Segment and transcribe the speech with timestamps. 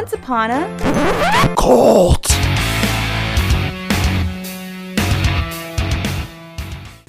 [0.00, 2.26] Once upon a Cult.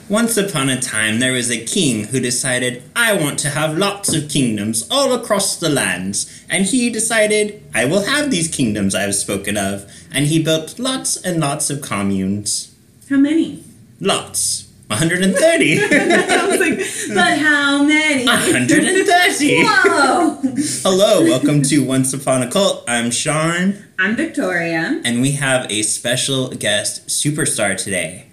[0.09, 4.13] Once upon a time, there was a king who decided, I want to have lots
[4.13, 6.43] of kingdoms all across the lands.
[6.49, 9.89] And he decided, I will have these kingdoms I have spoken of.
[10.11, 12.75] And he built lots and lots of communes.
[13.09, 13.63] How many?
[14.01, 14.67] Lots.
[14.91, 15.79] 130.
[15.83, 16.77] I was like,
[17.15, 18.25] but how many?
[18.25, 19.63] 130.
[19.63, 20.37] Whoa!
[20.83, 22.83] Hello, welcome to Once Upon a Cult.
[22.89, 25.01] I'm Shawn, I'm Victoria.
[25.05, 28.25] and we have a special guest superstar today.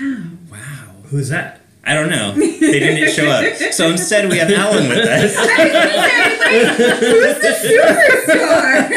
[0.00, 0.22] Wow.
[0.50, 0.94] Wow.
[1.10, 1.60] Who's that?
[1.84, 2.32] I don't know.
[2.32, 3.44] They didn't show up.
[3.74, 5.36] So instead, we have Alan with us.
[7.00, 8.88] Who's the superstar?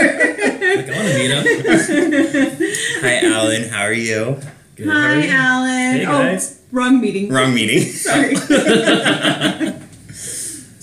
[0.77, 2.73] Like, I want to meet him.
[3.01, 3.67] Hi, Alan.
[3.67, 4.39] How are you?
[4.77, 5.31] Good, how are Hi, you?
[5.31, 5.95] Alan.
[5.97, 6.60] Hey, oh, guys.
[6.71, 7.29] Wrong meeting.
[7.29, 7.83] Wrong meeting.
[7.91, 8.35] Sorry.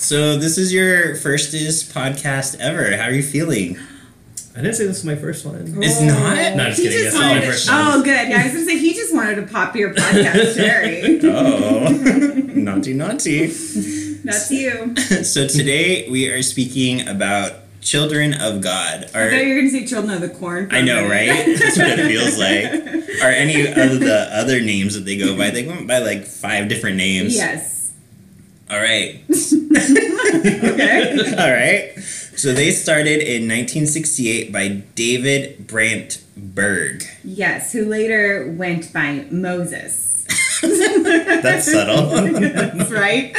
[0.00, 2.96] So this is your firstest podcast ever.
[2.96, 3.76] How are you feeling?
[4.56, 5.82] I didn't say this was my first one.
[5.82, 6.04] It's oh.
[6.06, 6.56] not?
[6.56, 6.98] No, just He kidding.
[7.04, 7.86] just That's not my wanted first to, one.
[7.86, 8.28] oh, good.
[8.28, 11.20] Yeah, I was gonna say he just wanted to pop your podcast cherry.
[11.24, 11.88] Oh,
[12.54, 13.46] naughty, naughty.
[13.48, 14.96] That's you.
[15.24, 19.04] So today we are speaking about children of God.
[19.14, 19.22] are.
[19.22, 20.68] I thought you were gonna say children of the corn.
[20.70, 21.26] I know, right?
[21.58, 23.22] That's what it feels like.
[23.22, 25.50] Are any of the other names that they go by?
[25.50, 27.34] They went by like five different names.
[27.34, 27.92] Yes.
[28.70, 29.22] All right.
[30.28, 31.34] Okay.
[31.38, 31.98] All right.
[32.36, 37.04] So they started in 1968 by David Brandt Berg.
[37.24, 40.26] Yes, who later went by Moses.
[40.62, 42.10] That's subtle.
[42.40, 43.34] That's right.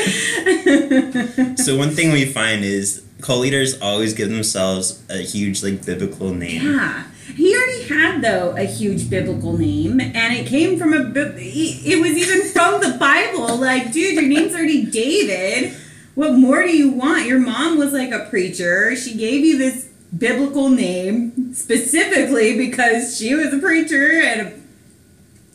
[1.60, 6.34] so one thing we find is cult leaders always give themselves a huge like biblical
[6.34, 6.62] name.
[6.62, 7.04] Yeah.
[7.36, 11.14] He already had though a huge biblical name, and it came from a.
[11.16, 13.56] It was even from the Bible.
[13.56, 15.74] Like, dude, your name's already David.
[16.16, 17.28] What more do you want?
[17.28, 18.96] Your mom was like a preacher.
[18.96, 24.68] She gave you this biblical name specifically because she was a preacher, and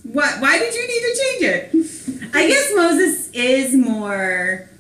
[0.05, 0.41] what?
[0.41, 2.35] Why did you need to change it?
[2.35, 4.71] I guess Moses is more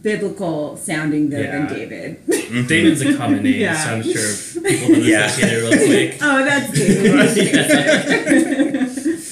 [0.00, 1.66] biblical sounding though Yeah.
[1.66, 2.26] than David.
[2.26, 2.68] Mhm.
[2.68, 3.84] David's a common name, Yeah.
[3.84, 4.32] so I'm sure
[4.70, 5.26] people will Yeah.
[5.26, 6.16] associate it real quick.
[6.22, 7.12] Oh, that's David.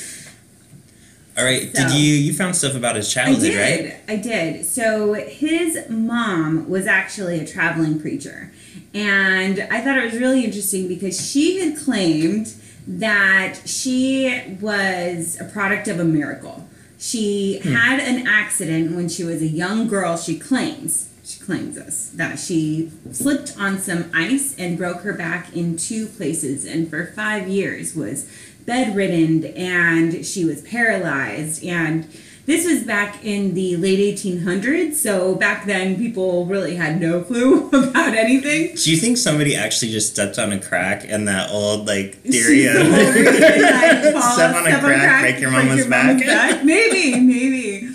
[1.39, 1.75] All right.
[1.75, 3.85] So- Did you you found stuff about his childhood, I did.
[3.85, 3.97] right?
[4.09, 4.67] I did.
[4.67, 8.51] So his mom was actually a traveling preacher.
[8.93, 12.53] And I thought it was really interesting because she had claimed
[12.87, 16.67] that she was a product of a miracle.
[17.01, 17.73] She hmm.
[17.73, 21.09] had an accident when she was a young girl, she claims.
[21.25, 26.07] She claims this that she slipped on some ice and broke her back in two
[26.07, 28.29] places and for 5 years was
[28.67, 32.09] bedridden and she was paralyzed and
[32.47, 37.69] this was back in the late 1800s so back then people really had no clue
[37.73, 38.75] about anything.
[38.77, 42.67] Do you think somebody actually just stepped on a crack and that old like theory
[42.67, 43.35] of the whole reason
[43.65, 46.65] I fall- Step on a crack, break your mama's back?
[46.65, 47.89] maybe maybe.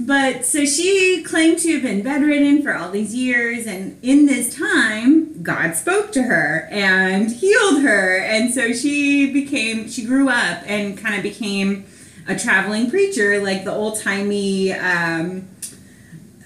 [0.00, 4.54] But so she claimed to have been bedridden for all these years and in this
[4.54, 8.18] time god spoke to her and healed her.
[8.18, 11.84] And so she became she grew up and kind of became
[12.28, 15.48] a traveling preacher like the old-timey um,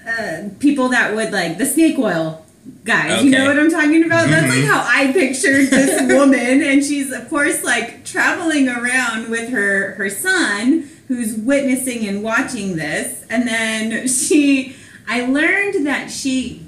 [0.09, 2.45] uh, people that would like the snake oil
[2.85, 3.23] guys.
[3.25, 4.29] You know what i'm talking about?
[4.29, 4.67] That's like Mhm.
[4.67, 6.63] how i pictured this woman.
[6.63, 12.77] And she's of course like traveling around with her her son who's witnessing and watching
[12.77, 13.25] this.
[13.31, 14.75] And then she
[15.09, 16.63] i learned that she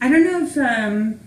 [0.00, 1.20] i don't know if um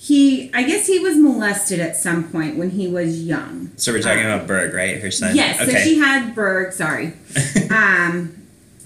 [0.00, 4.00] he i guess he was molested at some point when he was young So we're
[4.00, 5.00] talking about Berg, right?
[5.00, 5.34] Her son.
[5.36, 5.72] Yes, Okay.
[5.72, 7.12] so she had Berg, sorry.
[7.70, 8.34] um,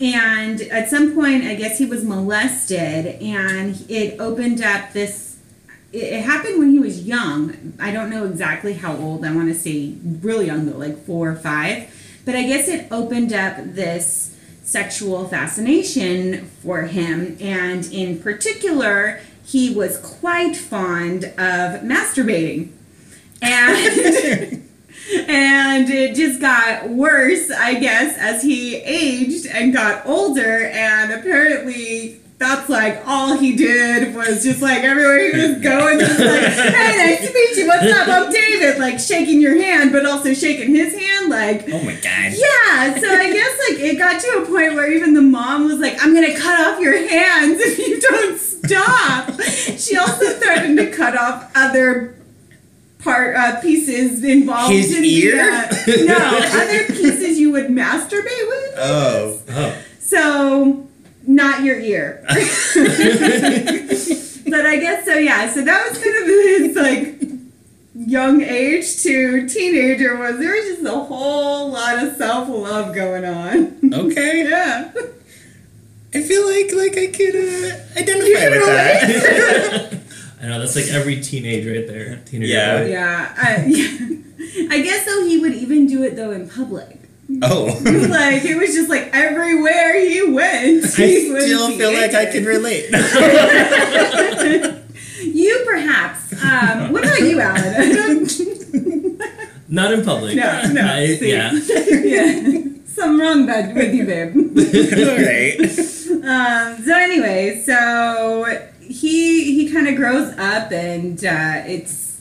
[0.01, 5.39] and at some point, I guess he was molested, and it opened up this.
[5.93, 7.75] It, it happened when he was young.
[7.79, 9.25] I don't know exactly how old.
[9.25, 11.77] I want to say really young, though, like four or five.
[12.25, 19.75] But I guess it opened up this sexual fascination for him, and in particular, he
[19.75, 22.71] was quite fond of masturbating.
[23.41, 24.59] And.
[25.29, 30.67] And it just got worse, I guess, as he aged and got older.
[30.67, 36.19] And apparently, that's like all he did was just like everywhere he was going, just
[36.19, 36.43] like,
[36.75, 37.69] hey, nice to meet you.
[37.69, 38.09] What's up?
[38.09, 38.79] I'm David.
[38.79, 41.29] Like shaking your hand, but also shaking his hand.
[41.29, 42.33] Like, oh my god.
[42.33, 45.79] yeah, so I guess like it got to a point where even the mom was
[45.79, 49.41] like, "I'm gonna cut off your hands if you don't stop."
[49.79, 52.15] she also threatened to cut off other
[52.99, 55.37] part uh, pieces involved His in ear?
[55.87, 58.75] the uh, no other pieces you would masturbate with.
[58.77, 59.39] Oh.
[59.51, 60.87] Oh, So
[61.27, 62.23] not your ear.
[62.29, 62.39] but
[64.67, 65.15] I guess so.
[65.15, 65.49] Yeah.
[65.53, 67.19] So that was kind of his like
[67.95, 73.25] young age to teenager was there was just a whole lot of self love going
[73.25, 73.79] on.
[73.93, 74.47] Okay.
[74.51, 74.93] yeah.
[76.15, 80.01] I feel like like I could uh, identify You can with that.
[80.43, 82.17] I know that's like every teenage right there.
[82.27, 82.53] Teenager.
[82.53, 82.79] Yeah.
[82.83, 82.89] boy.
[82.91, 83.35] Yeah.
[83.37, 84.69] I, yeah.
[84.71, 86.99] I guess though he would even do it though in public.
[87.43, 87.65] oh.
[88.11, 90.85] like it was just like everywhere he went.
[90.99, 92.33] I he would still feel in like I it.
[92.33, 92.91] could relate.
[95.23, 96.33] You perhaps.
[96.45, 98.27] Um, what about you, Alan?
[99.69, 100.37] Not in public.
[100.37, 100.81] no, no.
[100.83, 101.53] I, yeah.
[101.53, 102.59] yeah.
[102.87, 104.35] Something wrong bud, with you, babe.
[105.17, 105.71] right.
[106.25, 108.45] Um, so anyway, so
[108.81, 112.21] he he kind of grows up, and uh, it's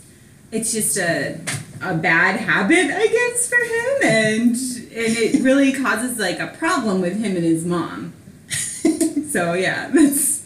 [0.51, 1.39] it's just a
[1.81, 7.01] a bad habit, I guess, for him, and and it really causes like a problem
[7.01, 8.13] with him and his mom.
[9.31, 10.41] So yeah, that's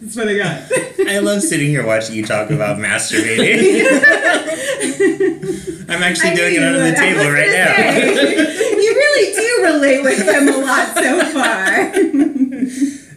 [0.00, 0.62] that's what I got.
[1.08, 3.82] I love sitting here watching you talk about masturbating.
[5.88, 7.74] I'm actually I doing it under the table right gonna now.
[8.14, 8.36] say,
[8.80, 11.92] you really do relate with him a lot so far.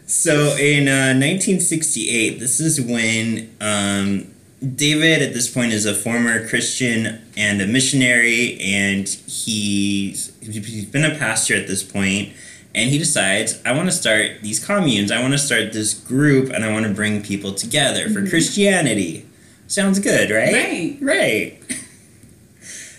[0.08, 4.28] So in uh, 1968, this is when um,
[4.76, 11.06] David, at this point, is a former Christian and a missionary, and he's, he's been
[11.06, 12.34] a pastor at this point,
[12.76, 15.12] and he decides, I want to start these communes.
[15.12, 19.26] I want to start this group, and I want to bring people together for Christianity.
[19.68, 20.54] Sounds good, right?
[20.54, 20.98] Right.
[21.02, 21.62] Right.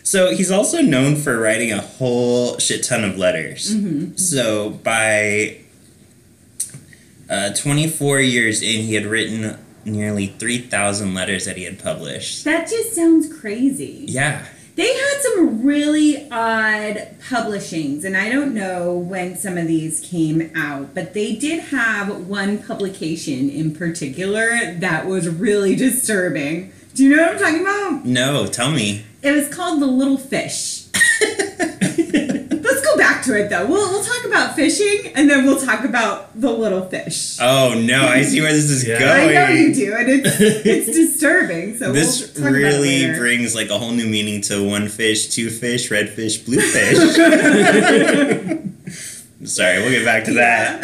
[0.02, 3.72] So he's also known for writing a whole shit ton of letters.
[4.16, 5.58] So by
[7.28, 12.44] uh, 24 years in, he had written nearly 3,000 letters that he had published.
[12.44, 14.05] That just sounds crazy.
[14.08, 14.44] Yeah.
[14.75, 20.50] They had some really odd publishings, and I don't know when some of these came
[20.55, 26.73] out, but they did have one publication in particular that was really disturbing.
[26.94, 28.05] Do you know what I'm talking about?
[28.05, 29.06] No, tell me.
[29.23, 30.75] It was called The Little Fish.
[33.26, 33.67] Let's go back to it though.
[33.73, 37.37] We'll, we'll talk about fishing and then we'll talk about the little fish.
[37.40, 38.99] Oh no, I see where this is Yeah.
[38.99, 39.31] going.
[39.31, 41.76] I know you do, and it's it's disturbing.
[41.78, 43.19] So This we'll talk about it really later.
[43.19, 46.96] brings like a whole new meaning to one fish, two fish, red fish, blue fish.
[49.44, 50.82] Sorry, we'll get back to that.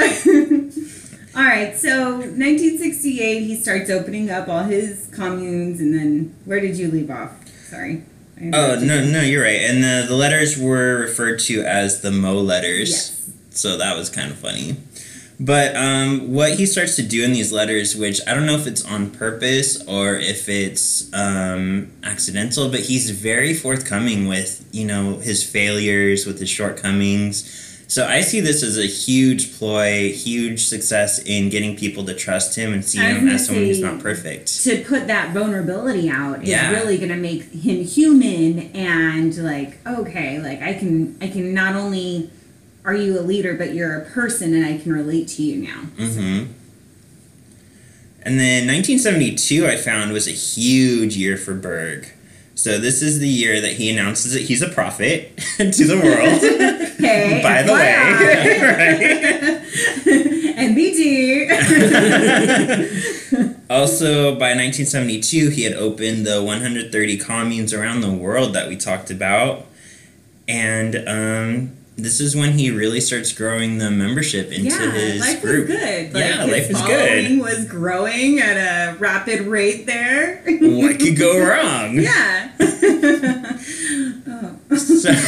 [1.35, 6.77] all right, so 1968, he starts opening up all his communes, and then where did
[6.77, 7.33] you leave off?
[7.69, 8.05] Sorry.
[8.43, 9.61] Oh no, no, you're right.
[9.61, 12.91] And the the letters were referred to as the Mo letters.
[12.91, 13.31] Yes.
[13.51, 14.77] So that was kind of funny.
[15.39, 18.67] But um, what he starts to do in these letters, which I don't know if
[18.67, 25.19] it's on purpose or if it's um, accidental, but he's very forthcoming with you know
[25.19, 27.72] his failures, with his shortcomings.
[27.93, 32.57] So I see this as a huge ploy, huge success in getting people to trust
[32.57, 34.65] him and see him as someone who's not perfect.
[34.65, 36.71] To put that vulnerability out is Yeah.
[36.71, 41.77] really going to make him human and like okay, like I can I can not
[41.77, 42.31] only
[42.83, 45.83] are you a leader, but you're a person, and I can relate to you now.
[45.99, 46.51] Mm-hmm.
[48.23, 52.11] And then 1972, I found was a huge year for Berg.
[52.63, 56.41] So this is the year that he announces that he's a prophet to the world.
[57.03, 57.97] Hey, By the way,
[60.57, 61.51] NBD.
[63.69, 69.11] also by 1972, he had opened the 130 communes around the world that we talked
[69.11, 69.67] about,
[70.47, 75.43] and um, this is when he really starts growing the membership into yeah, his life
[75.43, 75.69] group.
[75.69, 76.15] was good.
[76.15, 77.41] Like, Yeah, his life was following good.
[77.41, 80.43] was growing at a rapid rate there.
[80.47, 81.95] What could go wrong?
[81.99, 82.49] yeah.
[84.75, 85.19] So, so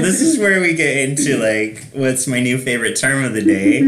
[0.00, 3.82] this is where we get into like what's my new favorite term of the day.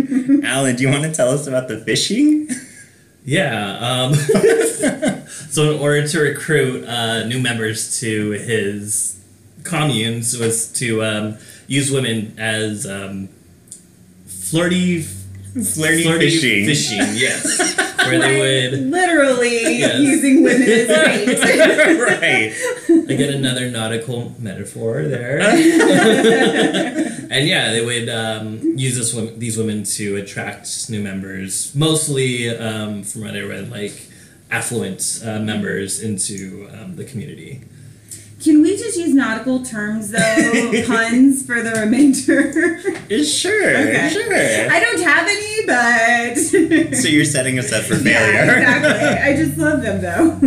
[0.47, 2.49] Alan, do you want to tell us about the fishing?
[3.25, 3.79] Yeah.
[3.79, 9.24] Um, so, in order to recruit uh, new members to his
[9.65, 13.29] communes, was to um, use women as um,
[14.27, 15.03] flirty,
[15.55, 16.67] Flirty, fishing.
[16.67, 17.77] Fishing, yes.
[18.07, 20.01] Where they would Literally Yes.
[20.01, 20.89] using women as
[21.39, 21.99] bait.
[22.01, 22.53] right.
[23.09, 25.39] I get another nautical metaphor there.
[27.31, 32.51] and yeah, they would um, use this women, these women to attract new members, mostly
[32.51, 34.09] um, from what I read, like
[34.51, 37.63] affluent uh, members into um, the community.
[38.45, 42.79] Can we just use nautical terms though, puns for the remainder?
[43.25, 43.71] Sure.
[43.71, 44.11] Okay.
[44.13, 44.71] Sure.
[44.71, 48.59] I don't have any, but So you're setting us up for yeah, failure.
[48.59, 49.09] exactly.
[49.33, 50.39] I just love them though.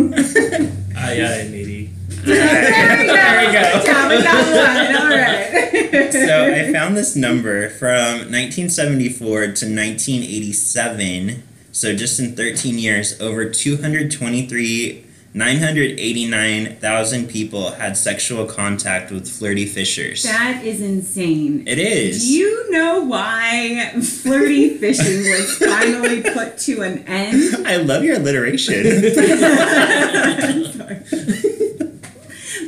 [0.96, 1.90] Ah, yeah, maybe.
[2.24, 3.14] there we go.
[3.14, 3.84] There we go.
[3.84, 4.10] Job.
[4.10, 5.02] We got one.
[5.02, 6.12] All right.
[6.12, 11.42] so I found this number from 1974 to 1987.
[11.72, 20.22] So just in 13 years, over 223 989,000 people had sexual contact with flirty fishers.
[20.22, 21.64] That is insane.
[21.66, 22.22] it is.
[22.22, 27.66] Do you know why flirty fishing was finally put to an end?
[27.66, 28.84] I love your alliteration.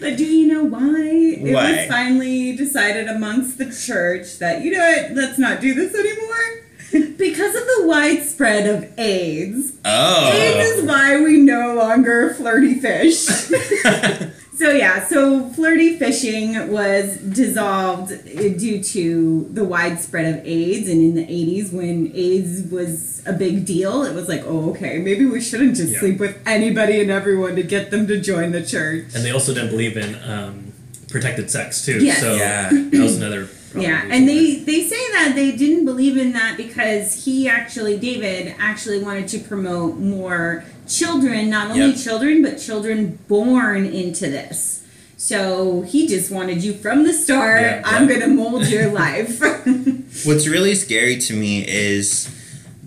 [0.00, 1.08] But do you know why?
[1.10, 1.72] It Why?
[1.72, 6.64] was finally decided amongst the church that, you know what, let's not do this anymore.
[6.92, 9.73] Because of the widespread of AIDS.
[9.85, 10.32] oh.
[10.32, 13.26] AIDS is why we no longer flirty fish.
[14.61, 21.14] So yeah, so flirty fishing was dissolved due to the widespread of AIDS, and in
[21.14, 25.40] the '80s, when AIDS was a big deal, it was like, oh, okay, maybe we
[25.40, 26.00] shouldn't just Yeah.
[26.00, 29.06] sleep with anybody and everyone to get them to join the church.
[29.14, 30.73] And they also didn't believe in um,
[31.09, 32.04] protected sex too.
[32.04, 32.20] Yes.
[32.20, 32.68] So Yeah.
[32.70, 33.49] that was another.
[33.70, 37.98] Problem Yeah, and they they say that they didn't believe in that because he actually
[37.98, 41.96] David actually wanted to promote more children, not only Yep.
[41.98, 44.82] children but children born into this.
[45.16, 47.60] So he just wanted you from the start.
[47.62, 48.20] Yeah, I'm yeah.
[48.20, 49.40] gonna mold your life.
[50.24, 52.28] What's really scary to me is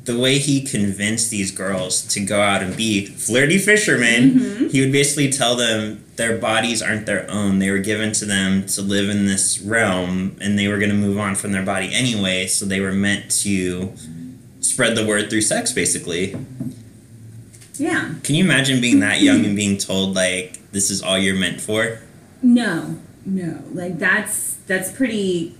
[0.05, 4.31] the way he convinced these girls to go out and be flirty fishermen.
[4.31, 4.67] Mm-hmm.
[4.67, 7.59] He would basically tell them their bodies aren't their own.
[7.59, 10.95] They were given to them to live in this realm and they were going to
[10.95, 12.47] move on from their body anyway.
[12.47, 13.93] So they were meant to
[14.59, 16.35] spread the word through sex, basically.
[17.75, 18.15] yeah.
[18.23, 21.61] Can you imagine being that young and being told, like, this is all you're meant
[21.61, 21.99] for?
[22.41, 23.63] No, no.
[23.71, 25.55] Like that's that's pretty.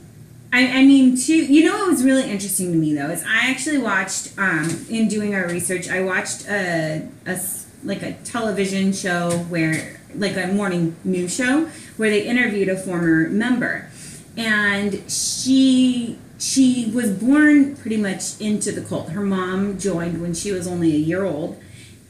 [0.53, 1.33] I, I mean, too.
[1.33, 5.07] You know what was really interesting to me though is I actually watched um, in
[5.07, 5.89] doing our research.
[5.89, 7.39] I watched a, a
[7.83, 11.65] like a television show where like a morning news show
[11.97, 13.89] where they interviewed a former member,
[14.37, 19.09] and she she was born pretty much into the cult.
[19.09, 21.59] Her mom joined when she was only a year old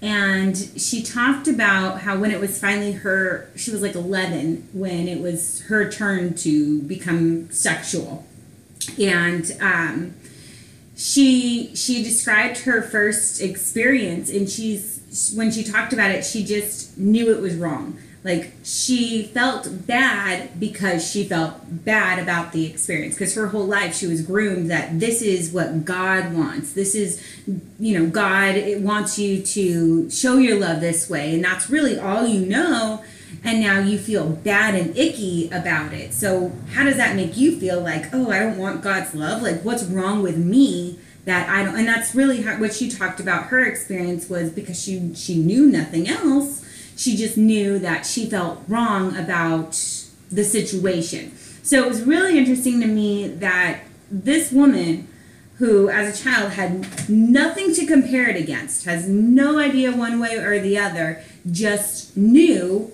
[0.02, 5.08] and she talked about how when it was finally her she was like 11 when
[5.08, 8.26] it was her turn to become sexual
[9.00, 10.16] and um,
[10.96, 16.98] she she described her first experience and she's when she talked about it she just
[16.98, 17.98] knew it was wrong.
[18.24, 23.16] Like she felt bad because she felt bad about the experience.
[23.16, 26.74] Because her whole life she was groomed that this is what god wants.
[26.74, 27.22] This is
[27.80, 31.36] you know god it wants you to show your love this way.
[31.36, 33.04] And that's really all you know
[33.44, 36.14] and now you feel bad and icky about it.
[36.14, 37.82] So how does that make you feel?
[37.82, 39.42] Like oh i don't want god's love?
[39.42, 43.20] Like what's wrong with me that i don't and that's really how, what she talked
[43.20, 46.66] about her experience was because she she knew nothing else.
[46.96, 49.72] She just knew that she felt wrong about
[50.32, 51.36] the situation.
[51.64, 53.82] So it was really interesting to me that
[54.12, 55.08] this woman
[55.58, 60.36] who as a child had nothing to compare it against has no idea one way
[60.38, 62.92] or the other just knew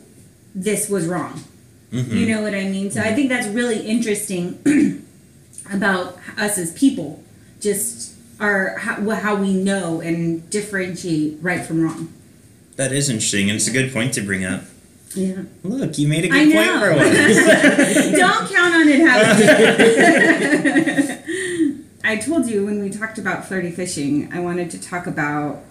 [0.53, 1.43] this was wrong.
[1.91, 2.15] Mm-hmm.
[2.15, 2.91] You know what i mean?
[2.91, 3.15] So i mm-hmm.
[3.15, 4.61] think that's really interesting
[5.71, 7.23] about us as people
[7.59, 12.13] just our how, how we know and differentiate right from wrong.
[12.77, 14.61] That is interesting, and it's a good point to bring up.
[15.13, 15.43] yeah.
[15.63, 17.17] Look, you made a good point for once.
[18.17, 20.55] Don't count on it happening.
[22.03, 25.63] I told you when we talked about flirty fishing, I wanted to talk about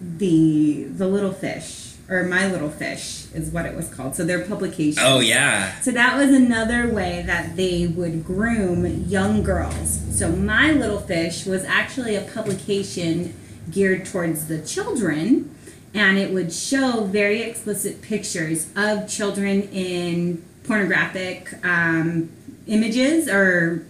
[0.00, 4.14] the the little fish or my little fish is what it was called.
[4.14, 5.02] So their publication.
[5.04, 5.78] oh, yeah.
[5.80, 10.00] So that was another way that they would groom young girls.
[10.10, 13.34] So My Little Fish was actually a publication
[13.70, 15.54] geared towards the children,
[15.92, 22.30] and it would show very explicit pictures of children in pornographic um,
[22.66, 23.86] images or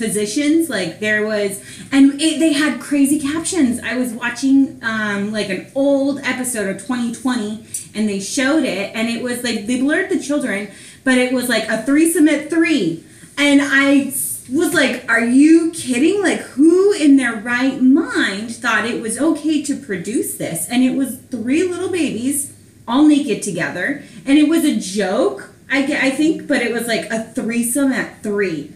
[0.00, 3.78] positions like there was and it, they had crazy captions.
[3.80, 9.08] I was watching um, like an old episode of 2020 and they showed it and
[9.08, 10.70] it was like they blurred the children
[11.04, 13.04] but it was like a threesome at three.
[13.36, 14.06] And I
[14.50, 16.22] was like are you kidding?
[16.22, 20.66] Like who in their right mind thought it was okay to produce this?
[20.68, 22.56] And it was three little babies
[22.88, 27.08] all naked together and it was a joke i, I think but it was like
[27.10, 28.72] a threesome at three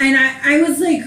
[0.00, 1.02] and I, I was like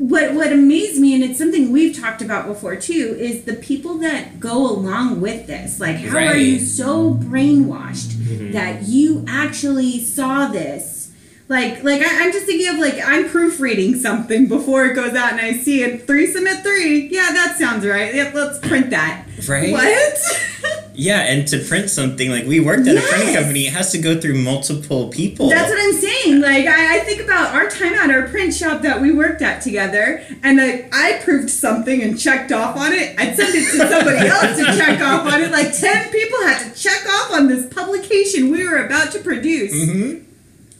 [0.00, 3.98] what what amazed me and it's something we've talked about before too is the people
[3.98, 5.78] that go along with this.
[5.78, 8.52] Like how are you so brainwashed mm-hmm.
[8.52, 11.12] that you actually saw this?
[11.48, 15.32] Like like I, i'm just thinking of like i'm proofreading something before it goes out
[15.32, 16.06] and i see it.
[16.06, 17.08] Threesome at three.
[17.08, 18.14] Yeah that sounds right.
[18.14, 19.26] Yep let's print that.
[19.46, 19.70] Right?
[19.70, 20.18] what
[21.00, 23.98] Yeah, and to print something like we worked at a printing company, it has to
[23.98, 25.48] go through multiple people.
[25.48, 26.40] That's what I'm saying.
[26.42, 29.62] Like I, I think about our time at our print shop that we worked at
[29.62, 33.18] together, and like I proved something and checked off on it.
[33.18, 35.50] I'd send it to somebody else to check off on it.
[35.50, 39.72] Like ten people had to check off on this publication we were about to produce,
[39.72, 40.22] Mhm.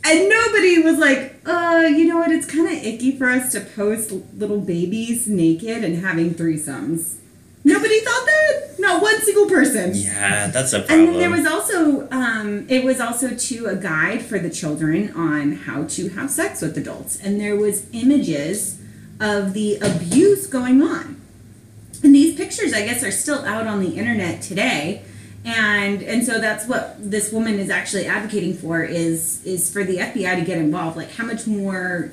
[0.04, 2.30] and nobody was like, "Uh, you know what?
[2.30, 7.14] It's kind of icky for us to post little babies naked and having threesomes."
[7.62, 8.74] Nobody thought that.
[8.78, 9.92] Not one single person.
[9.94, 11.06] Yeah, that's a And problem.
[11.12, 15.52] then there was also, um, it was also to a guide for the children on
[15.52, 18.78] how to have sex with adults, and there was images
[19.20, 21.20] of the abuse going on.
[22.02, 25.02] And these pictures, I guess, are still out on the internet today,
[25.44, 29.98] and and so that's what this woman is actually advocating for is is for the
[29.98, 30.96] FBI to get involved.
[30.96, 32.10] Like, how much more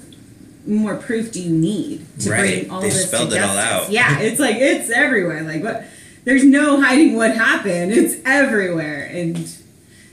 [0.68, 2.40] more proof do you need to Right.
[2.62, 3.88] bring all They this spelled to it all justice?
[3.88, 3.92] out.
[3.92, 5.44] Yeah, it's like it's everywhere.
[5.44, 5.86] Like what?
[6.26, 7.94] There's no hiding what happened.
[7.94, 9.38] It's everywhere, and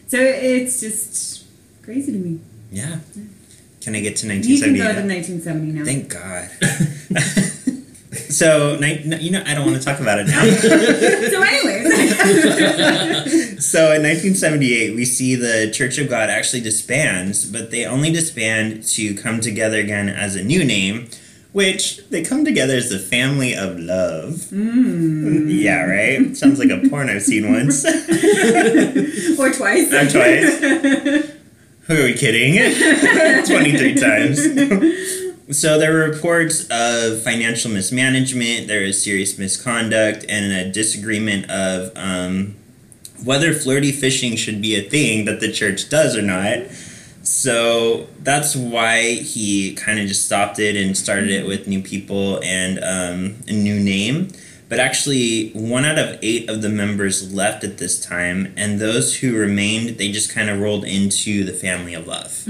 [0.06, 1.44] so it's just
[1.82, 2.40] crazy to me.
[2.70, 2.98] yeah.
[3.80, 4.48] Can I get to 1970?
[4.48, 5.84] You can go to 1970 now.
[5.84, 6.48] Thank God.
[8.30, 10.40] so, you know, I don't want to talk about it now.
[11.30, 11.92] so, anyways,
[13.64, 18.84] So in 1978, we see the Church of God actually disbands, but they only disband
[18.88, 21.08] to come together again as a new name,
[21.52, 24.52] which they come together as the Family of Love.
[24.52, 26.36] Yeah, right?
[26.36, 27.84] Sounds like a porn I've seen once.
[29.38, 29.92] or twice.
[29.92, 30.60] Or twice.
[31.86, 32.54] Who are we kidding?
[33.46, 35.58] 23 times.
[35.58, 41.92] So there were reports of financial mismanagement, there was serious misconduct, and a disagreement of
[41.96, 42.56] um,
[43.22, 46.70] whether flirty fishing should be a thing that the church does or not.
[47.22, 52.42] So that's why he kind of just stopped it and started it with new people
[52.42, 54.28] and um, a new name.
[54.68, 59.18] But actually, one out of eight of the members left at this time, and those
[59.18, 62.44] who remained, they just kind of rolled into the family of love.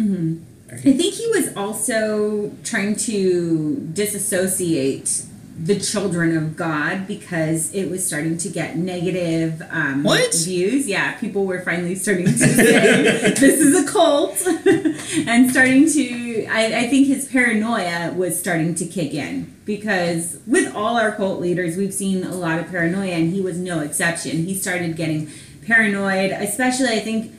[0.72, 5.24] I think he was also trying to disassociate
[5.56, 10.34] the children of God because it was starting to get negative um, What?
[10.34, 10.88] views.
[10.88, 14.42] Yeah, people were finally starting to say this is a cult,
[15.28, 16.46] and starting to.
[16.46, 21.40] I, I think his paranoia was starting to kick in because with all our cult
[21.40, 24.44] leaders, we've seen a lot of paranoia, and he was no exception.
[24.46, 25.30] He started getting
[25.66, 27.32] paranoid, especially I think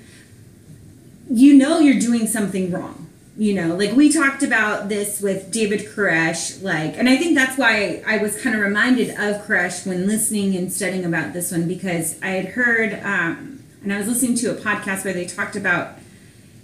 [1.30, 3.05] you know you're doing something wrong.
[3.38, 7.58] You know, like we talked about this with David Koresh, like, and I think that's
[7.58, 11.67] why I was kind of reminded of Koresh when listening and studying about this one
[11.67, 15.58] because I had heard, um, and I was listening to a podcast where they talked
[15.58, 16.00] about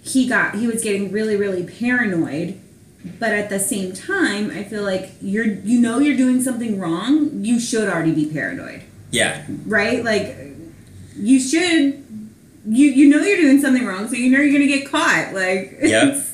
[0.02, 2.58] he got he was getting really really paranoid,
[3.18, 7.44] but at the same time, I feel like you're you know you're doing something wrong,
[7.44, 10.02] you should already be paranoid Yeah, right?
[10.02, 10.36] Like
[11.16, 12.02] you should
[12.66, 15.32] you you know you're doing something wrong, so you know you're gonna get caught.
[15.34, 16.28] Like Yep.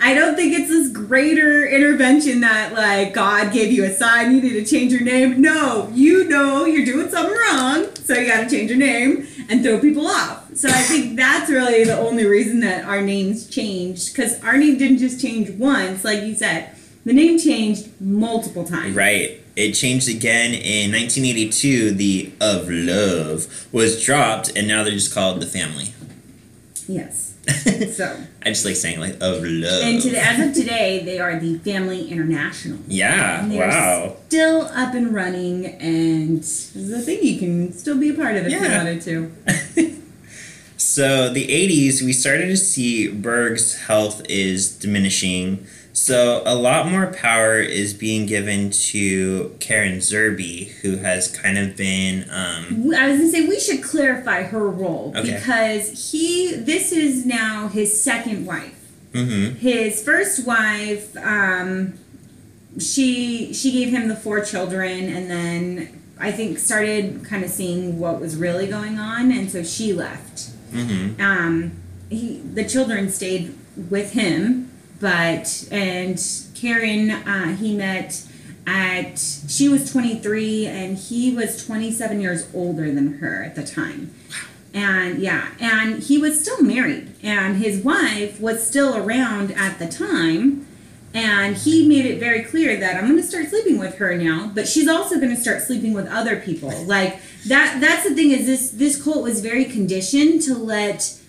[0.00, 4.40] I don't think it's this greater intervention that like God gave you a sign you
[4.42, 5.40] need to change your name.
[5.40, 9.78] No, you know you're doing something wrong, so you gotta change your name and throw
[9.78, 10.54] people off.
[10.54, 14.78] So I think that's really the only reason that our names changed because our name
[14.78, 16.70] didn't just change once, like you said.
[17.04, 18.96] The name changed multiple times.
[18.96, 19.40] right.
[19.56, 21.92] It changed again in 1982.
[21.92, 25.94] The of love was dropped, and now they're just called the family.
[26.88, 27.23] Yes.
[27.94, 29.82] So I just like saying like of love.
[29.82, 32.78] And today, as of today, they are the Family International.
[32.88, 33.44] yeah.
[33.44, 34.16] And Wow.
[34.28, 38.36] still up and running, and this is a thing you can still be a part
[38.36, 39.32] of if you wanted to.
[40.76, 45.66] So the 80s, we started to see Berg's health is diminishing.
[45.96, 51.76] So a lot more power is being given to Karen Zerby, who has kind of
[51.76, 55.34] been um, I was gonna say we should clarify her role Okay.
[55.36, 58.74] because he, this is now his second wife.
[59.12, 59.54] mhm.
[59.56, 61.94] His first wife, um,
[62.80, 68.00] she she gave him the four children, and then I think started kind of seeing
[68.00, 70.50] what was really going on, and so she left.
[70.72, 71.20] Mhm.
[71.20, 71.72] um,
[72.10, 73.54] he the children stayed
[73.88, 76.20] with him, but and
[76.54, 78.26] Karen uh, he met
[78.66, 84.14] at she was 23 and he was 27 years older than her at the time.
[84.72, 89.86] And yeah, and he was still married, and his wife was still around at the
[89.86, 90.66] time.
[91.14, 94.50] And he made it very clear that I'm going to start sleeping with her now,
[94.52, 96.72] but she's also going to start sleeping with other people.
[96.86, 97.80] Like that.
[97.80, 101.20] That's the thing is this this cult was very conditioned to let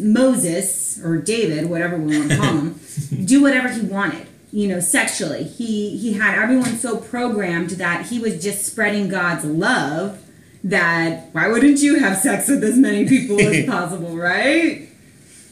[0.00, 2.80] Moses or David, whatever we want to call him,
[3.24, 4.26] do whatever he wanted.
[4.54, 5.44] You know, sexually.
[5.44, 10.18] He he had everyone so programmed that he was just spreading God's love
[10.64, 14.88] that why wouldn't you have sex with as many people as possible, right?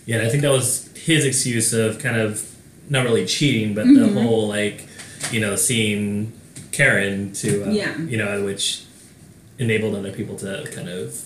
[0.07, 2.47] Yeah, and I think that was his excuse of kind of
[2.91, 4.15] not really cheating, but Mm-hmm.
[4.15, 4.87] the whole like,
[5.33, 6.33] you know, seeing
[6.73, 7.97] Karen to, uh, Yeah.
[7.99, 8.85] you know, which
[9.59, 11.19] enabled other people to kind of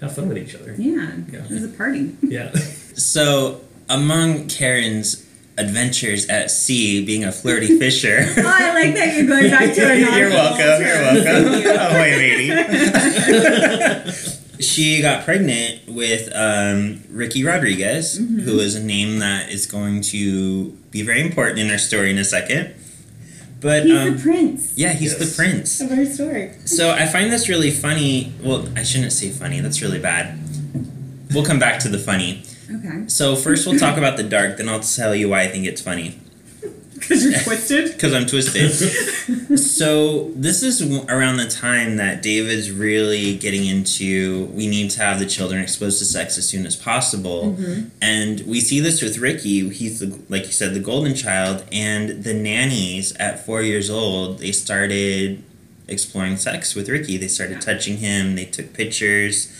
[0.00, 0.74] have fun with each other.
[0.78, 1.44] Yeah, Yeah.
[1.44, 2.14] it was a party.
[2.22, 2.52] Yeah.
[2.94, 5.26] So, among Karen's
[5.58, 8.18] adventures at sea, being a flirty fisher.
[8.38, 10.82] Oh, I like that you're going back to a You're welcome.
[10.82, 11.78] You're welcome.
[11.78, 14.12] Oh, wait, lady.
[14.60, 18.40] she got pregnant with um, Ricky Rodriguez, Mm-hmm.
[18.40, 22.18] who is a name that is going to be very important in our story in
[22.18, 22.74] a second.
[23.60, 25.28] But He's um, the prince yeah, he's Yes.
[25.30, 25.80] the prince.
[25.80, 26.50] of our story.
[26.64, 28.32] So I find this really funny.
[28.42, 29.60] Well, I shouldn't say funny.
[29.60, 30.36] That's really bad.
[31.32, 32.42] We'll come back to the funny.
[32.74, 33.08] Okay.
[33.08, 35.80] So first we'll talk about the dark, then I'll tell you why I think it's
[35.80, 36.18] funny.
[36.94, 37.92] Because you're twisted.
[37.92, 38.70] Because I'm twisted.
[39.58, 45.18] so this is around the time that David's really getting into we need to have
[45.18, 47.88] the children exposed to sex as soon as possible, mm-hmm.
[48.00, 49.68] and we see this with Ricky.
[49.70, 54.38] He's the like you said the golden child, and the nannies at four years old
[54.38, 55.42] they started
[55.88, 57.16] exploring sex with Ricky.
[57.16, 58.36] They started touching him.
[58.36, 59.52] They took pictures.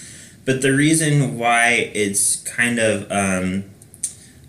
[0.44, 3.64] But the reason why it's kind of um,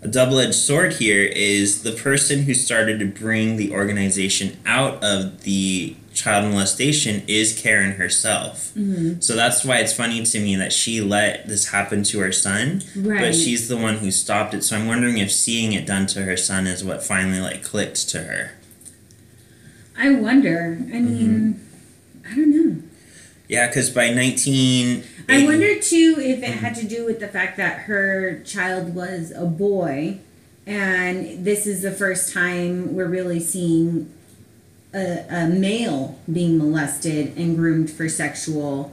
[0.02, 5.04] a double edged sword here is the person who started to bring the organization out
[5.04, 8.72] of the child molestation is Karen herself.
[8.76, 9.20] Mm-hmm.
[9.20, 12.82] So that's why it's funny to me that she let this happen to her son,
[12.96, 13.20] Right.
[13.20, 14.64] but she's the one who stopped it.
[14.64, 18.10] So I'm wondering if seeing it done to her son is what finally like clicked
[18.10, 18.52] to her.
[19.98, 20.78] I wonder.
[20.94, 21.60] I mean,
[22.28, 22.82] I don't know.
[23.48, 25.04] Yeah, because by 19.
[25.30, 26.88] I wonder too if it had mm-hmm.
[26.88, 30.20] to do with the fact that her child was a boy,
[30.66, 34.12] and this is the first time we're really seeing
[34.94, 38.92] a, a male being molested and groomed for sexual,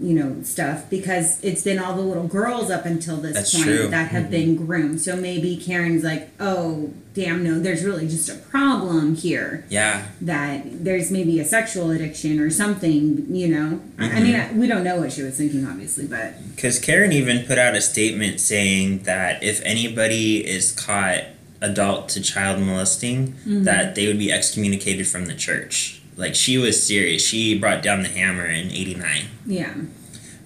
[0.00, 0.88] you know, stuff.
[0.88, 3.88] Because it's been all the little girls up until this That's point true.
[3.88, 5.00] that have been groomed.
[5.00, 10.84] So maybe Karen's like, oh, damn, no, there's really just a problem here Yeah, that
[10.84, 13.80] there's maybe a sexual addiction or something, you know.
[13.98, 14.22] I- I Mm-hmm.
[14.22, 17.58] mean, I- we don't know what she was thinking, obviously, but because Karen even put
[17.58, 21.24] out a statement saying that if anybody is caught
[21.60, 25.99] adult to child molesting, that they would be excommunicated from the church.
[26.20, 27.24] Like she was serious.
[27.24, 29.24] She brought down the hammer in '89.
[29.46, 29.74] yeah.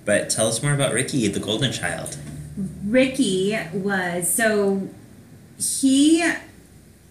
[0.05, 2.19] But tell us more about Ricky, the golden child.
[2.85, 4.89] Ricky was so
[5.59, 6.33] he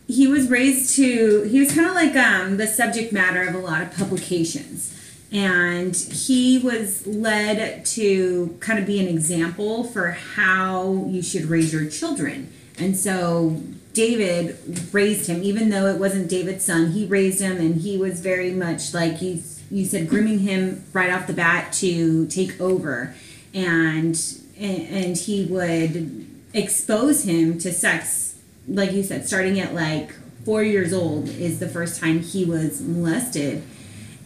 [0.07, 3.57] he was raised to he was kind of like um the subject matter of a
[3.57, 4.89] lot of publications
[5.31, 11.73] and he was led to kind of be an example for how you should raise
[11.73, 13.61] your children and so
[13.93, 14.57] David
[14.91, 18.51] raised him even though it wasn't David's son he raised him and he was very
[18.51, 23.15] much like you you said grooming him right off the bat to take over.
[23.53, 24.19] And
[24.59, 30.11] and, he would expose him to sex like you said starting at like
[30.45, 33.63] four years old is the first time he was molested.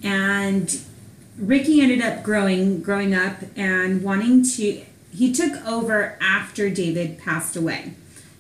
[0.02, 0.80] And
[1.38, 7.56] ricky ended up growing growing up and wanting to he took over after david passed
[7.56, 7.94] away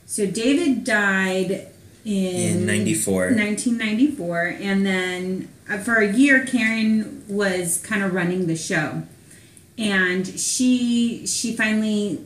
[0.07, 1.67] so david died
[2.03, 3.35] in, In 94.
[3.35, 9.03] 1994 and then uh, for a year karen was kind of running the show
[9.77, 12.25] and she she finally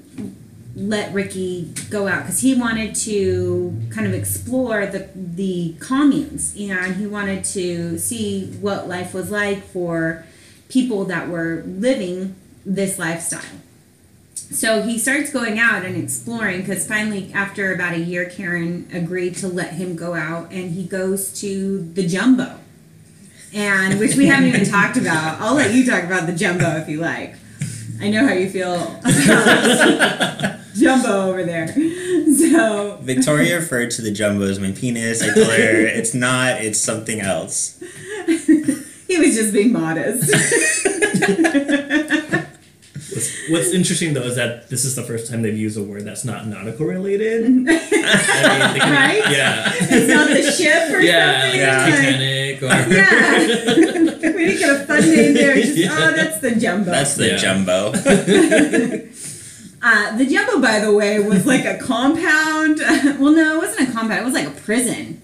[0.75, 6.95] let Ricky go out because he wanted to kind of explore the the communes and
[6.95, 10.25] he wanted to see what life was like for
[10.69, 13.41] people that were living this lifestyle.
[14.49, 19.35] So he starts going out and exploring because finally, after about a year, Karen agreed
[19.37, 22.57] to let him go out and he goes to the jumbo.
[23.53, 25.39] And which we haven't even talked about.
[25.41, 27.35] I'll let you talk about the jumbo if you like.
[28.01, 28.77] I know how you feel
[30.75, 31.67] jumbo over there.
[31.67, 35.21] So Victoria referred to the jumbo as my penis.
[35.21, 36.61] I told her it's not.
[36.61, 37.79] It's something else.
[38.25, 40.31] he was just being modest.
[43.13, 46.05] What's, what's interesting though is that this is the first time they've used a word
[46.05, 47.43] that's not nautical related.
[47.45, 49.21] I mean, they could- Right?
[49.29, 49.71] Yeah.
[49.75, 51.59] it's not the ship or Yeah, something.
[51.59, 51.83] yeah.
[51.83, 54.31] Like, Titanic or yeah.
[54.35, 55.55] we didn't get a fun name there.
[55.55, 55.89] Just, Yeah.
[55.91, 56.91] oh, that's the jumbo.
[56.91, 57.37] That's the Yeah.
[57.37, 57.91] jumbo.
[59.83, 62.77] Uh, the jumbo, by the way, was like a compound.
[63.19, 64.21] well, no, it wasn't a compound.
[64.21, 65.20] It was like a prison.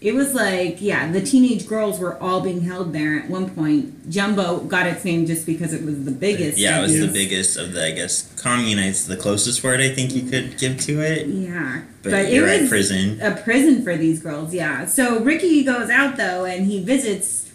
[0.00, 4.10] It was like, yeah, the teenage girls were all being held there at one point.
[4.10, 6.58] Jumbo got its name just because it was the biggest.
[6.58, 7.84] Yeah, it was the biggest of the.
[7.86, 11.26] I guess commune is the closest word I think you could give to it.
[11.26, 13.20] Yeah, But, but, you're it was was prison.
[13.22, 14.52] a prison for these girls.
[14.52, 14.84] Yeah.
[14.84, 17.50] So Ricky goes out though, and he visits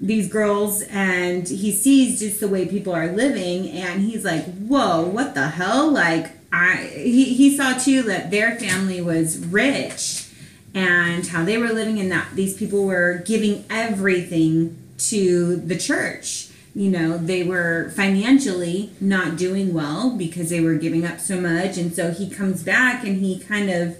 [0.00, 5.02] these girls and he sees just the way people are living and he's like whoa
[5.06, 10.23] what the hell like i he, he saw too that their family was rich
[10.74, 16.48] and how they were living in that these people were giving everything to the church.
[16.74, 21.76] You know they were financially not doing well because they were giving up so much
[21.78, 23.96] and so he comes back and he kind of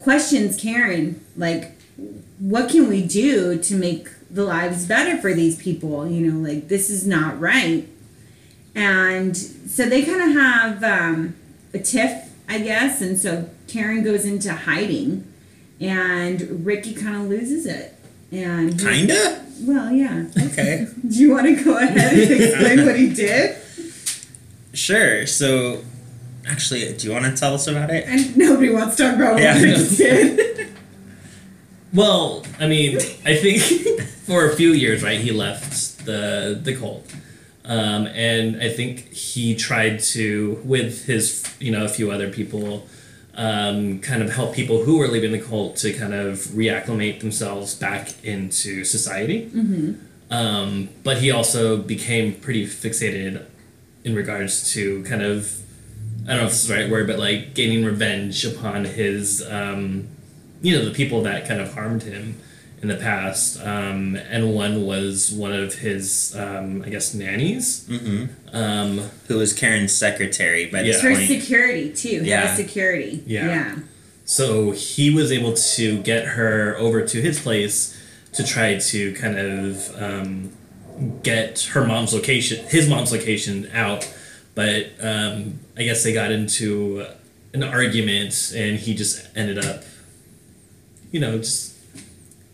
[0.00, 1.78] questions karen like
[2.40, 6.08] what can we do to make the lives better for these people?
[6.08, 7.88] You know like this is not right.
[8.74, 11.36] And so they kind of have um,
[11.74, 15.31] a tiff i guess and so karen goes into hiding
[15.82, 17.94] and ricky kind of loses it
[18.30, 19.44] and he- Kinda?
[19.62, 20.86] well yeah Okay.
[21.08, 23.56] do you want to go ahead and explain what he did
[24.74, 25.26] Sure.
[25.26, 25.82] So,
[26.48, 28.06] actually, do you want to tell us about it?
[28.08, 29.58] and nobody wants to talk about what Yeah.
[29.58, 30.68] he did
[31.92, 33.60] Well, I mean, I think
[34.26, 37.06] for a few years, right, he left the the cult,
[37.66, 42.86] um, and I think he tried to, with his, you know, a few other people,
[43.34, 47.74] um, kind of help people who were leaving the cult to kind of reacclimate themselves
[47.74, 49.46] back into society.
[49.46, 49.94] Mm-hmm.
[50.32, 53.44] Um, but he also became pretty fixated
[54.04, 55.60] in regards to kind of,
[56.24, 59.46] I don't know if this is the right word, but like gaining revenge upon his.
[59.48, 60.08] Um,
[60.62, 62.40] you know the people that kind of harmed him
[62.82, 68.56] in the past um, and one was one of his um, i guess nannies Mm-hmm.
[68.56, 71.02] um, Who was Karen's secretary by this Yeah.
[71.10, 71.28] for point?
[71.28, 72.50] security too head Yeah.
[72.50, 73.46] of security Yeah.
[73.46, 73.78] yeah
[74.24, 77.96] so he was able to get her over to his place
[78.32, 80.52] to try to kind of um,
[81.22, 84.12] get her mom's location his mom's location out
[84.54, 87.06] but um, i guess they got into
[87.54, 89.82] an argument and he just ended up
[91.12, 91.71] you know just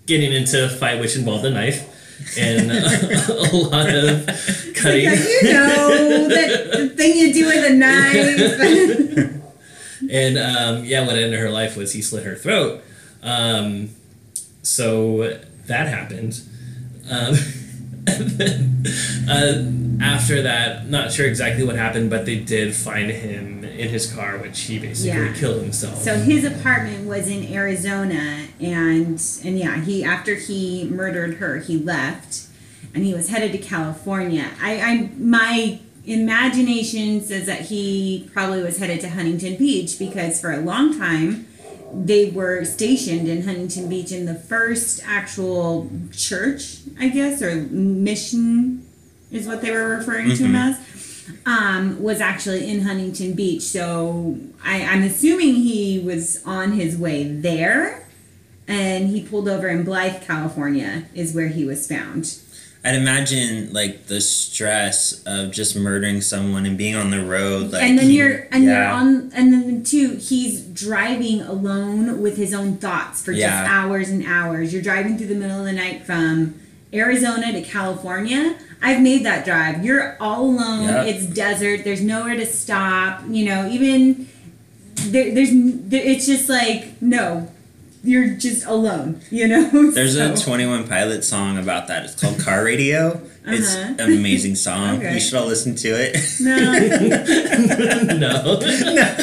[0.09, 1.94] getting into a fight which involved a knife
[2.37, 4.27] and a lot of
[4.75, 9.35] cutting Like, you know the thing you do with a knife
[10.11, 12.83] And um, yeah, what ended her life was he slit her throat.
[13.23, 13.90] Um,
[14.62, 16.40] so that happened.
[17.11, 17.35] Um,
[18.07, 18.87] and then
[19.29, 24.12] uh, after that, not sure exactly what happened, but they did find him in his
[24.12, 25.33] car, which he basically Yeah.
[25.33, 26.03] killed himself.
[26.03, 31.79] So his apartment was in Arizona, and and yeah, he after he murdered her, he
[31.79, 32.43] left,
[32.95, 34.51] and he was headed to California.
[34.61, 40.53] I, I my imagination says that he probably was headed to Huntington Beach because for
[40.53, 41.47] a long time
[41.93, 48.87] they were stationed in Huntington Beach in the first actual church, I guess, or mission
[49.31, 50.73] is what they were referring to him mm-hmm.
[50.73, 50.79] as
[51.47, 53.62] um, was actually in Huntington Beach.
[53.62, 58.07] So I, I'm assuming he was on his way there,
[58.67, 62.38] and he pulled over in Blythe, California, is where he was found.
[62.85, 67.73] I'd imagine like the stress of just murdering someone and being on the road.
[67.73, 72.37] Like, and then he- you're and you're on and then too he's driving alone with
[72.37, 75.73] his own thoughts for just hours and hours you're driving through the middle of the
[75.73, 76.55] night from
[76.95, 81.07] arizona to california i've made that drive you're all alone Yep.
[81.07, 84.29] it's desert there's nowhere to stop you know even
[84.97, 87.51] there, there's there, it's just like no
[88.05, 92.05] you're just alone you know There's a 21 Pilot song about that.
[92.05, 93.21] It's called Car Radio.
[93.45, 93.95] It's Uh-huh.
[93.99, 94.99] an amazing song.
[94.99, 95.14] Okay.
[95.14, 96.17] You should all listen to it.
[96.41, 96.57] no
[98.14, 98.59] no.
[98.95, 99.17] no.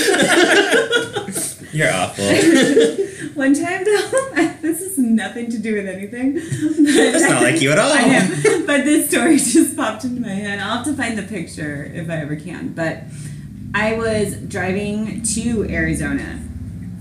[1.71, 2.25] You're awful.
[3.33, 4.31] One time though,
[5.35, 6.35] nothing to do with anything.
[6.35, 7.91] That's not like you at all.
[7.93, 10.59] I know, but this story just popped into my head.
[10.59, 12.73] I'll have to find the picture if I ever can.
[12.73, 13.03] But
[13.73, 16.39] I was driving to Arizona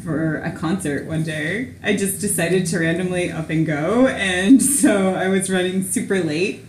[0.02, 1.74] for a concert one day.
[1.82, 6.64] I just decided to randomly up and go, and so I was running super late.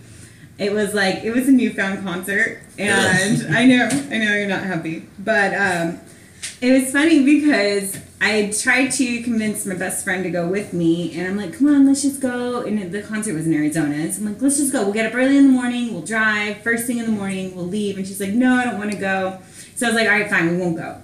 [0.58, 4.62] It was like it was a newfound concert, and I know, I know you're not
[4.62, 6.00] happy, but um,
[6.60, 11.16] it was funny because I tried to convince my best friend to go with me,
[11.16, 14.20] and I'm like, "Come on, let's just go." And the concert was in Arizona, so
[14.20, 14.82] I'm like, "Let's just go.
[14.84, 15.92] We'll get up early in the morning.
[15.92, 16.58] We'll drive.
[16.62, 18.98] First thing in the morning, we'll leave." And she's like, "No, I don't want to
[18.98, 19.38] go."
[19.74, 20.96] So I was like, "All right, fine, we won't go."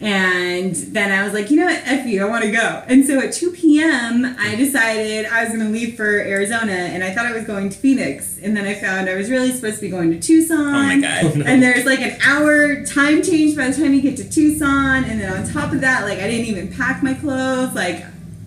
[0.00, 2.82] And then I was like, you know what, F you, I want to go.
[2.88, 7.04] And so at 2 p.m., I decided I was going to leave for Arizona, and
[7.04, 8.38] I thought I was going to Phoenix.
[8.42, 10.58] And then I found I was really supposed to be going to Tucson.
[10.58, 11.24] Oh my god.
[11.24, 11.44] Oh, no.
[11.44, 15.04] And there's like an hour time change by the time you get to Tucson.
[15.04, 17.74] And then on top of that, like I didn't even pack my clothes.
[17.74, 18.04] Like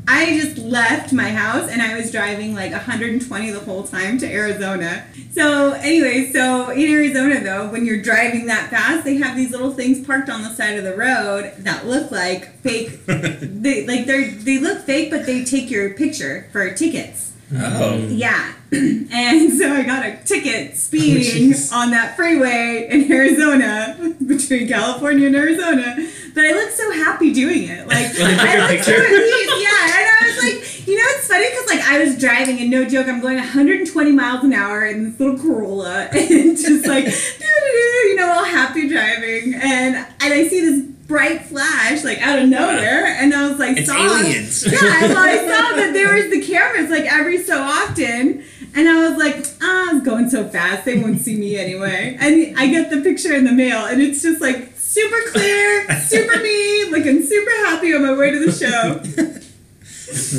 [0.09, 4.25] I just left my house and I was driving like 120 the whole time to
[4.25, 5.05] Arizona.
[5.31, 9.73] So anyway, so in Arizona though, when you're driving that fast, they have these little
[9.73, 13.05] things parked on the side of the road that look like fake.
[13.05, 17.33] they like they're they look fake, but they take your picture for tickets.
[17.55, 18.07] Oh.
[18.09, 18.53] Yeah.
[18.71, 21.71] and so I got a ticket speeding oh, jeez.
[21.71, 25.95] on that freeway in Arizona, between California and Arizona.
[26.35, 27.87] But I looked so happy doing it.
[27.87, 29.63] Like, Well, they took I looked so at ease.
[29.63, 29.97] Yeah.
[29.97, 32.83] And I was like, you know, it's funny because, like, I was driving, and no
[32.83, 38.15] joke, I'm going 120 miles an hour in this little Corolla, and just like, you
[38.17, 39.55] know, all happy driving.
[39.55, 43.05] And, and I see this bright flash, like, out of nowhere.
[43.05, 44.65] And I was like, It's saw- aliens.
[44.65, 48.43] yeah, well, I saw that there was the cameras like every so often,
[48.75, 52.17] and I was like, ah, I was going so fast, they won't see me anyway.
[52.19, 56.37] And I get the picture in the mail, and it's just like super clear, super
[56.43, 58.99] me, looking super happy on my way to the show.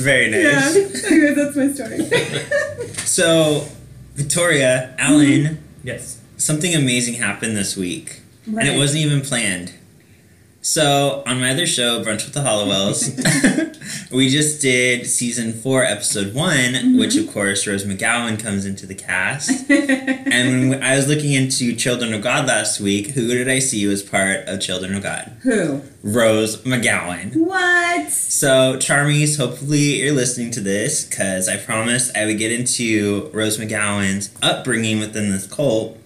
[0.01, 0.83] Very nice Yeah.
[0.83, 1.05] nice.
[1.05, 2.45] Anyways, that's my story.
[3.09, 3.67] So,
[4.15, 6.21] Victoria, Alan, Yes.
[6.37, 8.21] something amazing happened this week.
[8.47, 9.73] And it wasn't even planned.
[10.61, 16.35] So, on my other show, Brunch with the Halliwells, we just did season four, episode
[16.35, 16.99] one, mm-hmm.
[16.99, 19.71] which of course Rose McGowan comes into the cast.
[19.71, 23.87] and when I was looking into Children of God last week, who did I see
[23.87, 25.33] was part of Children of God?
[25.43, 25.83] Who?
[26.03, 27.37] Rose McGowan.
[27.37, 28.11] What?
[28.11, 33.59] So, Charmies, hopefully you're listening to this because I promised I would get into Rose
[33.59, 35.97] McGowan's upbringing within this cult.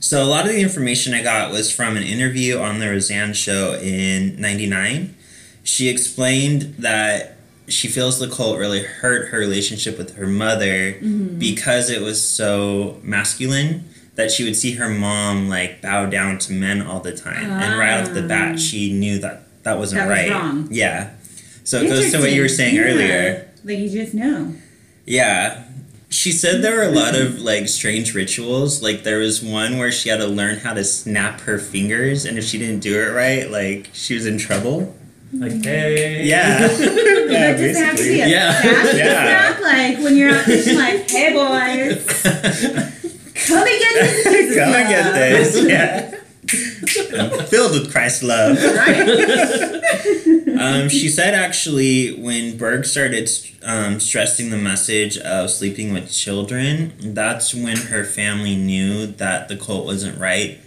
[0.00, 3.34] So, a lot of the information I got was from an interview on the Roseanne
[3.34, 5.14] show in 99.
[5.62, 7.36] She explained that
[7.68, 10.94] she feels the cult really hurt her relationship with her mother
[11.38, 13.84] because it was so masculine
[14.16, 17.50] that she would see her mom like bow down to men all the time.
[17.50, 18.28] And right off the Ah.
[18.28, 20.30] bat, she knew that that wasn't That was right.
[20.30, 20.68] wrong.
[20.70, 21.10] Yeah.
[21.62, 23.02] So it goes to what you were saying Interesting.
[23.06, 23.48] earlier.
[23.64, 24.54] Like you just know.
[25.06, 25.62] Yeah.
[26.12, 28.82] She said there were a lot of like strange rituals.
[28.82, 32.36] Like there was one where she had to learn how to snap her fingers, and
[32.36, 34.96] if she didn't do it right, like she was in trouble.
[35.32, 36.24] Like, hey.
[36.24, 36.60] Yeah.
[36.62, 38.60] yeah, That doesn't have to be a Yeah.
[38.60, 38.94] snap.
[38.96, 39.54] Yeah.
[39.54, 39.60] snap.
[39.62, 44.56] Like when you're out fishing, like, hey boys, come and get this.
[44.56, 45.64] Come and get this.
[45.64, 46.16] Yeah.
[47.20, 48.56] I'm filled with Christ's love.
[48.56, 49.06] Right?
[50.58, 53.28] Um, she said actually when Berg started
[53.62, 59.56] um, stressing the message of sleeping with children, that's when her family knew that the
[59.56, 60.58] cult wasn't right.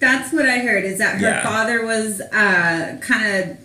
[0.00, 0.84] That's what I heard.
[0.84, 1.42] Is that her Yeah.
[1.42, 3.58] father was uh, kind of.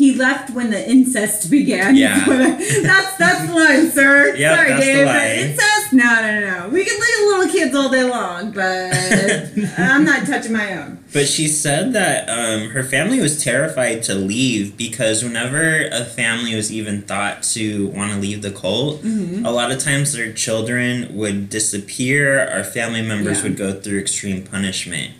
[0.00, 1.94] He left when the incest began.
[1.94, 2.24] Yeah.
[2.26, 4.34] that's that's the line, sir.
[4.42, 5.06] Yep, Sorry, that's the Dave.
[5.06, 5.38] but line.
[5.50, 5.92] Incest?
[5.92, 6.68] No, no, no, no.
[6.70, 10.96] We can look at little kids all day long, but I'm not touching my own.
[11.12, 16.54] But she said that um, her family was terrified to leave because whenever a family
[16.54, 21.14] was even thought to want to leave the cult, a lot of times their children
[21.16, 23.42] would disappear or family members Yeah.
[23.42, 25.10] would go through extreme punishment.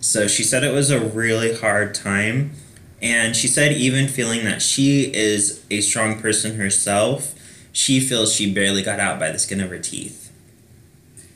[0.00, 2.52] So she said it was a really hard time.
[3.02, 7.34] And she said, even feeling that she is a strong person herself,
[7.72, 10.30] she feels she barely got out by the skin of her teeth.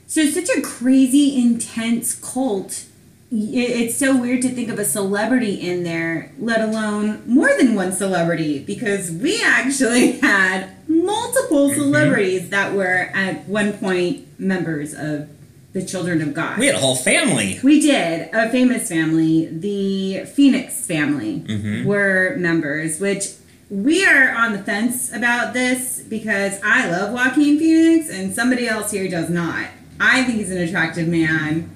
[0.07, 2.85] So it's such a crazy, intense cult.
[3.31, 7.91] It's so weird to think of a celebrity in there, let alone more than one
[7.91, 11.79] celebrity, because we actually had multiple Mm-hmm.
[11.79, 15.29] celebrities that were at one point members of
[15.75, 16.57] the Children of God.
[16.57, 17.59] We had a whole family.
[17.61, 18.29] We did.
[18.33, 21.83] A famous family, the Phoenix family, Mhm.
[21.83, 23.25] were members, which
[23.69, 28.91] we are on the fence about this because I love Joaquin Phoenix and somebody else
[28.91, 29.65] here does not.
[29.99, 31.69] I think he's an attractive man.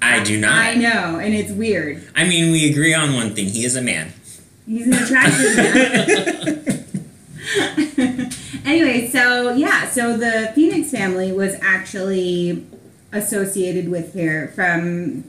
[0.00, 0.52] I do not.
[0.58, 2.00] I know, and it's weird.
[2.16, 3.48] I mean, we agree on one thing.
[3.48, 4.14] He is a man.
[4.66, 6.84] He's an attractive man.
[8.64, 12.64] anyway, so yeah, so the Phoenix family was actually
[13.12, 15.24] associated with her from,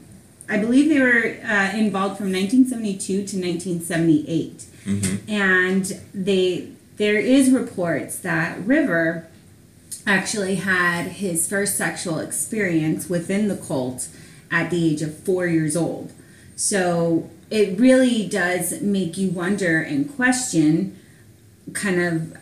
[0.48, 7.50] I believe they were uh, involved from 1972 to 1978, hmm and they there is
[7.50, 9.28] reports that River
[10.06, 14.08] actually had his first sexual experience within the cult
[14.50, 16.12] at the age of four years old.
[16.56, 20.98] So it really does make you wonder and question
[21.72, 22.38] kind of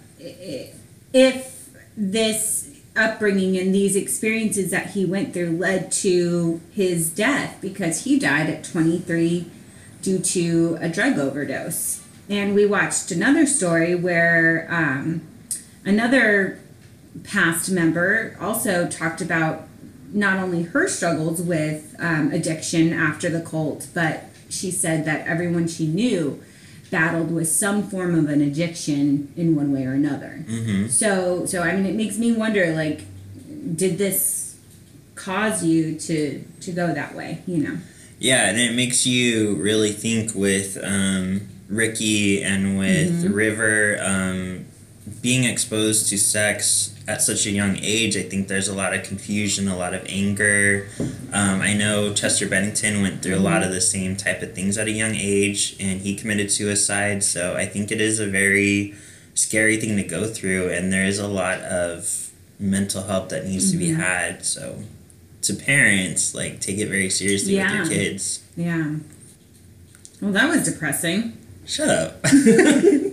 [1.12, 2.59] if this
[2.96, 8.50] upbringing and these experiences that he went through led to his death because he died
[8.50, 9.46] at 23
[10.02, 12.04] due to a drug overdose.
[12.28, 15.22] And we watched another story where um,
[15.84, 16.60] another
[17.24, 19.66] past member also talked about
[20.12, 25.68] not only her struggles with um, addiction after the cult, but she said that everyone
[25.68, 26.42] she knew
[26.90, 30.44] battled with some form of an addiction in one way or another.
[30.48, 33.02] hmm So, so I mean, it makes me wonder, like,
[33.76, 34.56] did this
[35.14, 37.42] cause you to to go that way?
[37.46, 37.78] You know?
[38.18, 43.34] Yeah, and it makes you really think with um, Ricky and with Mhm.
[43.34, 43.98] River.
[44.02, 44.59] Um,
[45.22, 49.02] being exposed to sex at such a young age, I think there's a lot of
[49.02, 50.86] confusion, a lot of anger.
[51.32, 54.78] Um, I know Chester Bennington went through a lot of the same type of things
[54.78, 57.22] at a young age, and he committed suicide.
[57.24, 58.94] So I think it is a very
[59.34, 63.70] scary thing to go through, and there is a lot of mental help that needs
[63.72, 63.96] to be Mhm.
[63.96, 64.44] had.
[64.44, 64.84] So
[65.42, 68.40] to parents, like take it very seriously with your kids.
[68.56, 68.94] Yeah.
[70.20, 71.32] Well, that was depressing.
[71.66, 72.24] Shut up.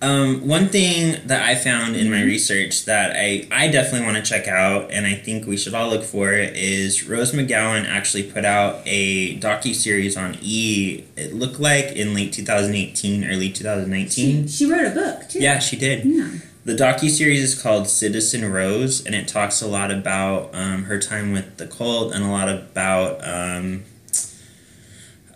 [0.00, 4.22] um, one thing that I found in my research that I, I definitely want to
[4.22, 8.44] check out, and I think we should all look for is Rose McGowan actually put
[8.44, 11.04] out a docu series on E.
[11.16, 14.46] It looked like in late 2018, early 2019.
[14.46, 15.40] She, she wrote a book too.
[15.40, 16.04] Yeah, she did.
[16.04, 16.30] Yeah.
[16.64, 21.00] The docu series is called Citizen Rose, and it talks a lot about um, her
[21.00, 23.82] time with the cult and a lot about um,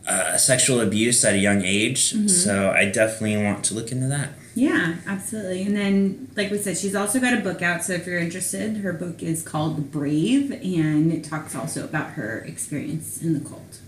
[0.06, 2.12] uh, sexual abuse at a young age.
[2.12, 2.30] Mhm.
[2.30, 4.30] So I definitely want to look into that.
[4.54, 5.62] Yeah, absolutely.
[5.62, 7.82] And then, like we said, she's also got a book out.
[7.84, 12.40] So if you're interested, her book is called Brave, and it talks also about her
[12.40, 13.80] experience in the cult.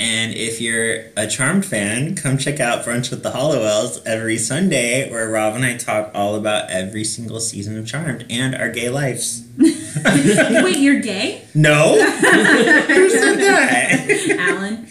[0.00, 5.10] And if you're a Charmed fan, come check out Brunch with the Halliwells every Sunday,
[5.10, 8.90] where Rob and I talk all about every single season of Charmed and our gay
[8.90, 9.44] lives.
[9.58, 14.36] Wait, you're gay, No, who said that?
[14.38, 14.86] Alan?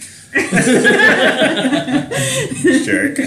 [2.84, 3.18] Jerk.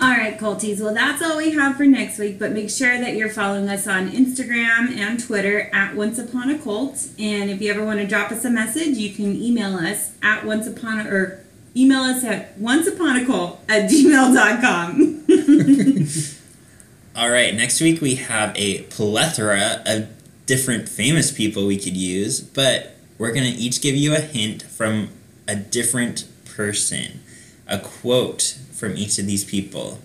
[0.00, 0.80] All right, Culties.
[0.80, 2.38] Well, that's all we have for next week.
[2.38, 6.58] But make sure that you're following us on Instagram and Twitter at Once Upon a
[6.58, 7.08] Cult.
[7.18, 10.44] And if you ever want to drop us a message, you can email us at
[10.44, 11.40] Once Upon a, or
[11.76, 15.24] email us at Once Upon a Cult at gmail.com.
[17.16, 20.08] All right, next week we have a plethora of
[20.46, 24.62] different famous people we could use, but we're going to each give you a hint
[24.62, 25.08] from
[25.48, 27.18] a different person,
[27.66, 29.98] a quote from each of these people.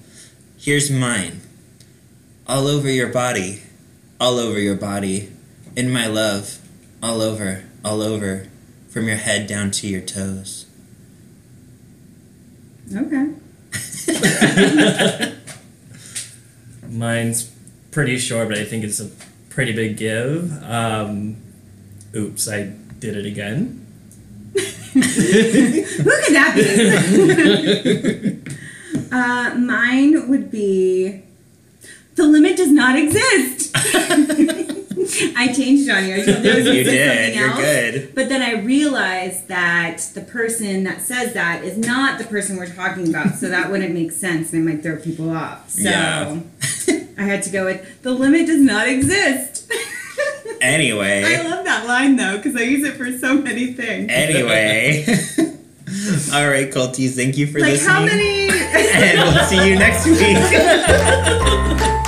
[0.57, 1.41] Here's mine
[2.47, 3.61] All over your body,
[4.19, 5.29] all over your body,
[5.75, 6.59] in my love,
[7.01, 8.47] all over, all over,
[8.89, 10.65] from your head down to your toes.
[12.95, 13.29] okay.
[16.89, 17.51] Mine's
[17.91, 19.09] pretty short, but I think it's a
[19.49, 20.51] pretty big give.
[20.63, 21.37] Um,
[22.15, 23.85] oops, I did it again.
[24.93, 28.53] Who could that be?
[29.13, 31.21] uh, mine would be
[32.15, 33.71] The limit does not exist.
[35.35, 36.15] I changed it on you.
[36.15, 37.33] I told you was you did.
[37.33, 37.59] something You're else.
[37.59, 38.15] good.
[38.15, 42.73] But then I realized that the person that says that is not the person we're
[42.73, 45.69] talking about, so that wouldn't make sense and it might throw people off.
[45.69, 46.39] So Yeah.
[47.17, 49.71] I had to go with the limit does not exist.
[50.61, 51.23] Anyway.
[51.37, 54.07] I love that line though because I use it for so many things.
[54.11, 55.05] Anyway.
[56.33, 57.15] All right, culties.
[57.15, 57.93] Thank you for like listening.
[57.93, 58.49] how many?
[58.49, 61.99] and we'll see you next week.